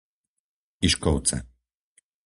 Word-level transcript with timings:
Ižkovce 0.87 1.37